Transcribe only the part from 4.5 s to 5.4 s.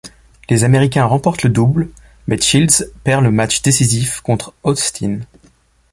Austin.